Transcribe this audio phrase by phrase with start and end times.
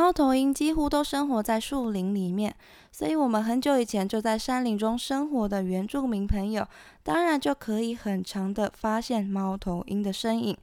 [0.00, 2.56] 猫头鹰几乎都生活在树林里面，
[2.90, 6.66] 所以我们很久以前就在山林中生活的原住民朋友，
[7.02, 10.56] 当然就可以很长的发现猫头鹰的身影。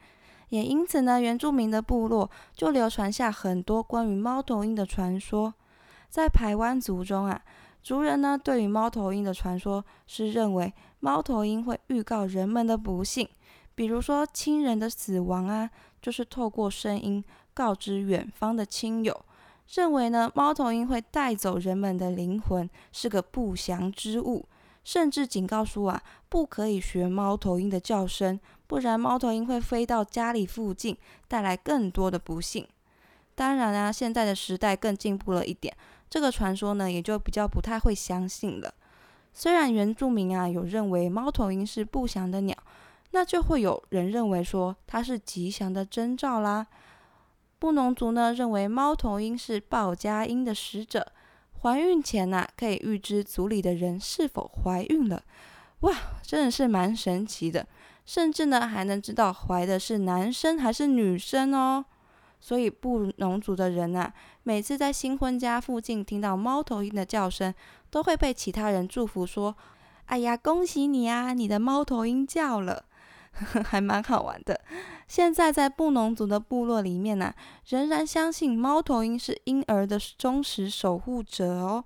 [0.49, 5.53] 也因此呢，原住民的部落就流传下很多关于猫头鹰的传说。
[6.09, 7.39] 在排湾族中啊，
[7.83, 13.29] 族人呢对于猫头鹰的传说是认为猫头鹰会预告人们的不幸，
[13.75, 15.69] 比如说亲人的死亡啊，
[16.01, 17.23] 就是透过声音。
[17.53, 19.25] 告知远方的亲友，
[19.73, 24.47] 认为呢猫头鹰会带走人们的灵魂，是个不祥之物，
[24.83, 32.65] 甚至警告说啊，不可以学猫头鹰的叫声，不然猫头鹰会飞到家里附近，带来更多的不幸。
[33.35, 35.75] 当然啊，现在的时代更进步了一点，
[36.09, 38.73] 这个传说呢也就比较不太会相信了。
[39.33, 42.57] 虽然原住民啊有认为猫头鹰是不祥的鸟，
[43.11, 46.65] 那就会有人认为说它是吉祥的征兆啦。
[47.59, 51.11] 布农族呢认为猫头鹰是报家音的使者，
[51.61, 55.23] 怀孕前呐可以预知族里的人是否怀孕了，
[55.79, 55.91] 哇，
[56.21, 57.67] 真的是蛮神奇的，
[58.05, 61.85] 甚至呢还能知道怀的是男生还是女生哦。
[62.39, 64.13] 所以布农族的人呐，
[64.43, 67.51] 每次在新婚家附近听到猫头鹰的叫声，
[67.89, 69.55] 都会被其他人祝福说
[70.05, 72.85] ：“哎呀，恭喜你啊，你的猫头鹰叫了。”
[73.65, 74.59] 还蛮好玩的。
[75.07, 77.33] 现在在布农族的部落里面呢，
[77.67, 81.83] 仍然相信猫头鹰是婴儿的忠实守护者哦。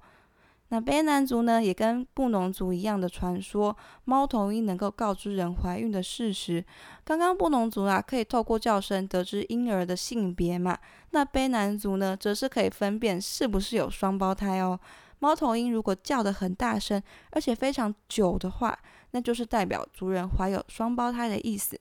[0.70, 6.64] 那卑南族呢，也跟布农族一样的传说，猫头鹰能够告知人怀孕的事实。
[7.04, 10.78] 刚刚布农族啊，可以透过叫声得知婴儿的性别嘛。
[11.09, 14.80] 那卑南族呢，则是可以分辨是不是有双胞胎哦。
[15.22, 17.00] 猫头鹰如果叫得很大声，
[17.30, 18.76] 而且非常久的话，
[19.12, 21.80] 那就是代表族人怀有双胞胎的意思。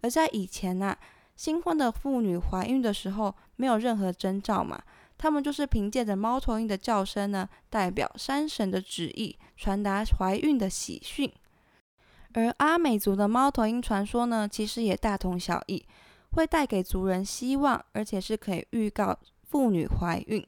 [0.00, 0.96] 而在以前呢，
[1.36, 4.82] 新婚的妇女怀孕的时候没有任何征兆嘛，
[5.16, 11.32] 他们就是凭借着猫头鹰的叫声呢，代表山神的旨意，传达怀孕的喜讯。
[12.32, 15.84] 而阿美族的猫头鹰传说呢，其实也大同小异，
[16.32, 19.16] 会带给族人希望，而且是可以预告
[19.48, 20.44] 妇女怀孕。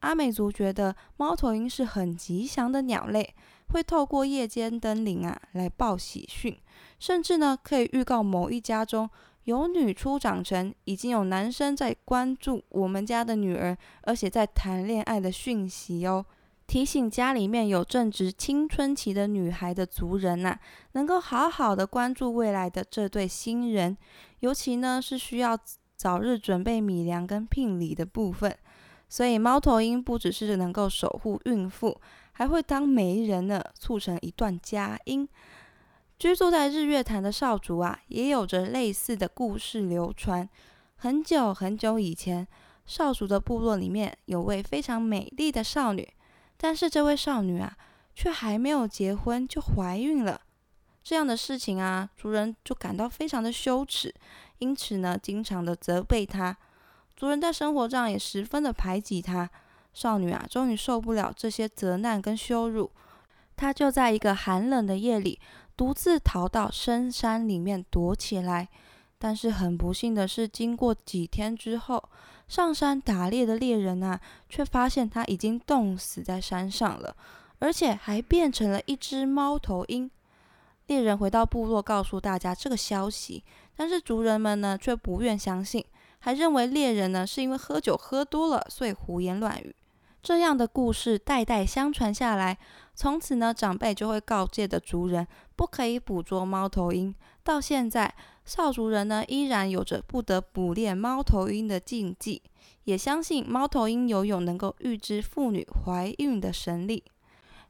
[0.00, 3.34] 阿美族觉得猫头鹰是很吉祥的鸟类，
[3.68, 6.56] 会透过夜间登临啊来报喜讯，
[6.98, 9.08] 甚至呢可以预告某一家中
[9.44, 16.24] 有女初长成，已经有男生在关注我们家的女儿，而且在谈恋爱的讯息哦，
[16.66, 20.58] 提醒家里面有正值青春期的女孩的族人呐，
[20.92, 23.96] 能够好好的关注未来的这对新人，
[24.40, 25.58] 尤其呢是需要
[25.96, 28.56] 早日准备米粮跟聘礼的部分。
[29.08, 31.98] 所以猫头鹰不只是能够守护孕妇，
[32.32, 35.28] 还会当媒人呢，促成一段佳音。
[36.18, 40.48] 居住在日月潭的少主啊，也有着类似的故事流传。
[40.96, 42.46] 很久很久以前，
[42.86, 46.12] 少主的部落里面有位非常美丽的少女，
[46.56, 47.76] 但是这位少女啊，
[48.14, 50.40] 却还没有结婚就怀孕了。
[51.04, 54.12] 这样的事情啊，族人就感到非常的羞耻，
[54.58, 56.56] 因此呢，经常的责备她。
[57.18, 59.50] 族人在生活上也十分的排挤她。
[59.92, 62.88] 少女啊，终于受不了这些责难跟羞辱，
[63.56, 65.40] 她就在一个寒冷的夜里，
[65.76, 68.68] 独自逃到深山里面躲起来。
[69.18, 72.08] 但是很不幸的是，经过几天之后，
[72.46, 77.16] 上山打猎的猎人啊，却发现她已经冻死在山上了，
[77.58, 80.08] 而且还变成了一只猫头鹰。
[80.86, 83.42] 猎人回到部落，告诉大家这个消息，
[83.74, 85.84] 但是族人们呢，却不愿相信。
[86.20, 89.74] 还认为猎人呢是因为喝酒喝多了，所以胡言乱语。
[90.20, 92.58] 这样的故事代代相传下来，
[92.94, 97.14] 从此呢，长辈就会告诫的族人不可以捕捉猫头鹰。
[97.44, 98.12] 到现在，
[98.44, 102.42] 少族人呢依然有着不得捕猎猫头鹰的禁忌，
[102.84, 107.04] 也相信猫头鹰游泳能够预知妇女怀孕的神力。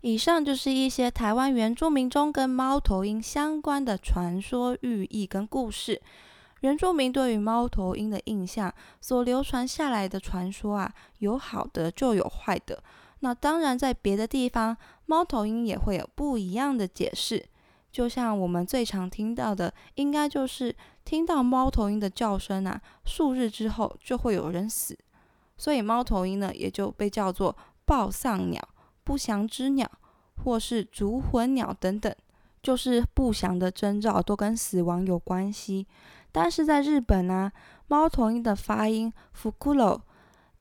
[0.00, 6.00] 以上就是一些台湾原住民中跟猫头鹰相关的传说寓意跟故事。
[6.60, 12.82] 原住民对于猫头鹰的印象所流传下来的传说啊，有好的就有坏的。
[13.20, 14.76] 那当然，在别的地方，
[15.06, 17.44] 猫头鹰也会有不一样的解释。
[17.90, 20.75] 就像我们最常听到的，应该就是
[21.05, 24.96] 听到猫头鹰的叫声啊，数日之后就会有人死，
[25.56, 28.62] 所以猫头鹰呢也就被叫做报丧鸟、
[29.02, 29.90] 不祥之鸟，
[30.44, 32.14] 或是烛魂鸟等等，
[32.62, 35.87] 就是不祥的征兆，都跟死亡有关系。
[36.31, 37.50] 但是在日本呢，
[37.87, 40.00] 猫头鹰的发音 “fukuro”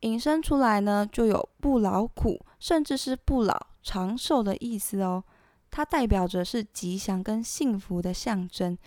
[0.02, 5.24] 引申出来呢，就有不劳苦，甚至是不老、长寿的意思哦。
[5.70, 8.78] 它代表着是吉祥跟幸福的象征。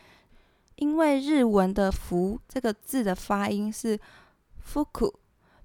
[0.77, 4.01] 因为日文的“福”这个字的发音是
[4.65, 5.13] “fuku”，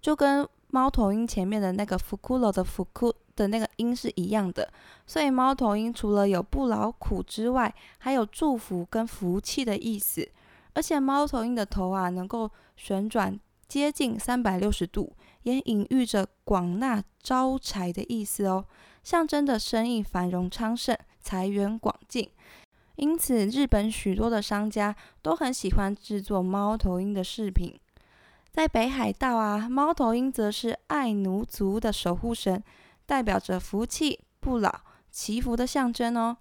[0.02, 4.72] 就跟猫头鹰前面的那个 “fukuro” 的 “fuku” 的那个音是一样的，
[5.06, 10.28] 所以猫头鹰除了有不劳苦之外，还有祝福跟福气的意思。
[10.74, 18.66] 而且猫头鹰的头啊，能够旋转接近三百六十度，也隐喻着广纳招财的意思哦，
[19.04, 22.30] 象征的生意繁荣昌盛、财源广进。
[22.98, 27.78] 因此，日本许多的商家都很喜欢制作猫头鹰的饰品。
[28.52, 32.64] 在北海道啊，猫头鹰则是爱奴族的守护神，
[33.06, 34.72] 代表着福气、不老、
[35.12, 36.38] 祈福的象征哦。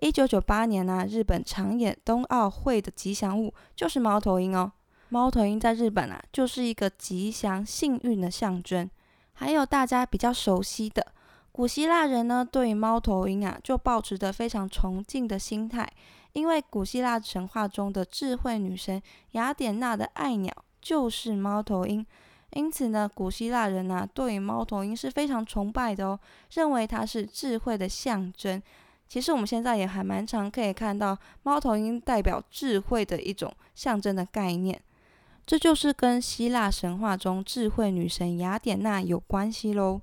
[0.00, 4.70] 一九九八年呢，日本长野冬奥会的吉祥物就是猫头鹰哦。
[5.08, 8.88] 猫头鹰在日本啊，就是一个吉祥幸运的象征。
[9.32, 11.06] 还有大家比较熟悉的
[11.50, 15.90] 古希腊人呢，对于猫头鹰啊，就保持着非常崇敬的心态，
[16.32, 22.06] 因为古希腊神话中的智慧女神雅典娜的爱鸟就是猫头鹰，
[22.52, 26.18] 因此呢，古希腊人呢，对于猫头鹰是非常崇拜的哦，
[26.54, 28.62] 认为它是智慧的象征。
[29.06, 34.80] 其实我们现在也还蛮常可以看到猫头鹰代表智慧的一种象征的概念，
[35.46, 40.00] 这就是跟希腊神话中智慧女神雅典娜有关系喽。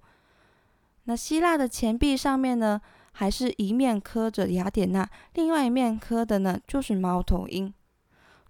[1.04, 2.82] 那希腊的钱币上面呢，
[3.12, 7.72] 还是一面刻着雅典娜，另外一面刻的呢就是猫头鹰。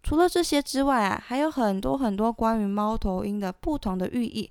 [0.05, 4.47] 除了这些之外啊，还有很多很多关于猫头鹰的不同的寓意。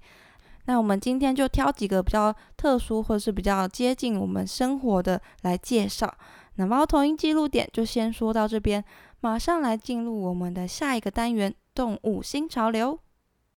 [0.65, 6.13] 那我们今天就挑几个比较特殊或者是比较接近我们生活的来介绍。
[6.57, 8.85] 那猫头鹰记录点就先说到这边，
[9.21, 12.99] 马上来进入我们的下一个单元——动物新潮流。